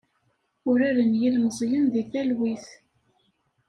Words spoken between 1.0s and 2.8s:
yilmeẓyen deg talwit.